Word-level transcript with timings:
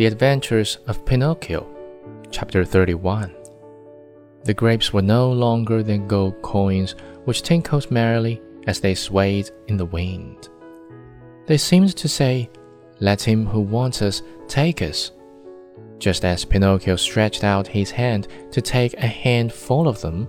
The 0.00 0.06
Adventures 0.06 0.78
of 0.86 1.04
Pinocchio, 1.04 1.66
Chapter 2.30 2.64
31. 2.64 3.36
The 4.44 4.54
grapes 4.54 4.94
were 4.94 5.02
no 5.02 5.30
longer 5.30 5.82
than 5.82 6.08
gold 6.08 6.40
coins 6.40 6.94
which 7.26 7.42
tinkled 7.42 7.90
merrily 7.90 8.40
as 8.66 8.80
they 8.80 8.94
swayed 8.94 9.50
in 9.68 9.76
the 9.76 9.84
wind. 9.84 10.48
They 11.44 11.58
seemed 11.58 11.94
to 11.98 12.08
say, 12.08 12.48
Let 13.00 13.20
him 13.20 13.44
who 13.44 13.60
wants 13.60 14.00
us 14.00 14.22
take 14.48 14.80
us. 14.80 15.12
Just 15.98 16.24
as 16.24 16.46
Pinocchio 16.46 16.96
stretched 16.96 17.44
out 17.44 17.66
his 17.66 17.90
hand 17.90 18.26
to 18.52 18.62
take 18.62 18.94
a 18.94 19.06
handful 19.06 19.86
of 19.86 20.00
them, 20.00 20.26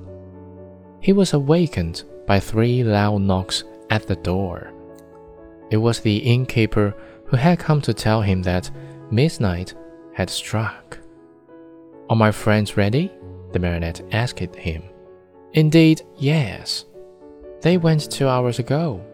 he 1.00 1.14
was 1.14 1.32
awakened 1.32 2.04
by 2.28 2.42
three 2.42 2.84
loud 2.84 3.22
knocks 3.22 3.64
at 3.90 4.06
the 4.06 4.18
door. 4.18 4.74
It 5.70 5.78
was 5.78 6.02
the 6.02 6.18
innkeeper 6.18 6.94
who 7.24 7.38
had 7.38 7.60
come 7.60 7.80
to 7.84 7.94
tell 7.94 8.22
him 8.22 8.42
that 8.42 8.70
midnight 9.12 9.74
had 10.14 10.30
struck. 10.30 10.98
Are 12.10 12.16
my 12.16 12.32
friends 12.32 12.78
ready? 12.78 13.12
the 13.52 13.60
marionette 13.60 14.02
asked 14.12 14.40
him. 14.40 14.84
Indeed, 15.54 16.02
yes. 16.18 16.86
They 17.62 17.78
went 17.78 18.10
two 18.10 18.28
hours 18.28 18.60
ago. 18.60 19.06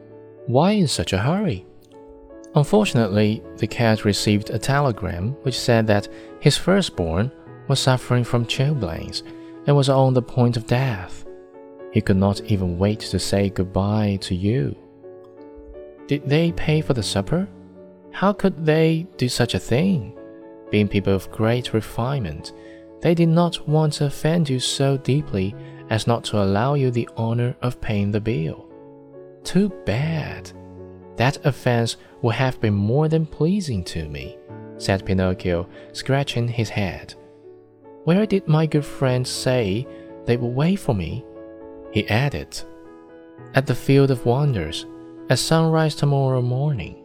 Why 0.45 0.71
in 0.71 0.87
such 0.87 1.13
a 1.13 1.17
hurry? 1.17 1.65
Unfortunately, 2.55 3.43
the 3.57 3.67
cat 3.67 4.05
received 4.05 4.49
a 4.49 4.59
telegram 4.59 5.31
which 5.43 5.59
said 5.59 5.85
that 5.87 6.07
his 6.39 6.57
firstborn 6.57 7.31
was 7.67 7.79
suffering 7.79 8.23
from 8.23 8.45
chilblains 8.45 9.23
and 9.67 9.75
was 9.75 9.89
on 9.89 10.13
the 10.13 10.21
point 10.21 10.57
of 10.57 10.65
death. 10.65 11.25
He 11.91 12.01
could 12.01 12.17
not 12.17 12.41
even 12.41 12.77
wait 12.77 12.99
to 12.99 13.19
say 13.19 13.49
goodbye 13.49 14.17
to 14.21 14.35
you. 14.35 14.75
Did 16.07 16.27
they 16.27 16.51
pay 16.53 16.81
for 16.81 16.93
the 16.93 17.03
supper? 17.03 17.47
How 18.17 18.33
could 18.33 18.65
they 18.65 19.05
do 19.17 19.29
such 19.29 19.53
a 19.53 19.59
thing? 19.59 20.17
Being 20.71 20.87
people 20.87 21.13
of 21.13 21.29
great 21.29 21.71
refinement, 21.71 22.51
they 22.99 23.13
did 23.13 23.29
not 23.29 23.69
want 23.69 23.93
to 23.93 24.07
offend 24.07 24.49
you 24.49 24.59
so 24.59 24.97
deeply 24.97 25.53
as 25.91 26.07
not 26.07 26.23
to 26.23 26.41
allow 26.41 26.73
you 26.73 26.89
the 26.89 27.07
honor 27.15 27.55
of 27.61 27.79
paying 27.79 28.09
the 28.09 28.19
bill. 28.19 28.67
Too 29.43 29.69
bad. 29.85 30.51
That 31.17 31.45
offense 31.45 31.97
would 32.23 32.33
have 32.33 32.59
been 32.59 32.73
more 32.73 33.07
than 33.07 33.27
pleasing 33.27 33.83
to 33.83 34.09
me, 34.09 34.35
said 34.79 35.05
Pinocchio, 35.05 35.69
scratching 35.93 36.47
his 36.47 36.69
head. 36.69 37.13
Where 38.05 38.25
did 38.25 38.47
my 38.47 38.65
good 38.65 38.83
friends 38.83 39.29
say 39.29 39.85
they 40.25 40.37
would 40.37 40.55
wait 40.55 40.77
for 40.77 40.95
me? 40.95 41.23
He 41.91 42.09
added, 42.09 42.59
At 43.53 43.67
the 43.67 43.75
Field 43.75 44.09
of 44.09 44.25
Wonders, 44.25 44.87
at 45.29 45.37
sunrise 45.37 45.93
tomorrow 45.93 46.41
morning. 46.41 47.03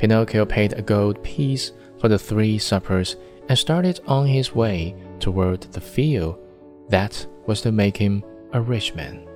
Pinocchio 0.00 0.46
paid 0.46 0.72
a 0.72 0.80
gold 0.80 1.22
piece 1.22 1.72
for 1.98 2.08
the 2.08 2.18
three 2.18 2.56
suppers 2.56 3.16
and 3.50 3.58
started 3.58 4.00
on 4.06 4.26
his 4.26 4.54
way 4.54 4.96
toward 5.18 5.60
the 5.72 5.80
field 5.80 6.38
that 6.88 7.26
was 7.46 7.60
to 7.60 7.70
make 7.70 7.98
him 7.98 8.24
a 8.54 8.60
rich 8.62 8.94
man. 8.94 9.29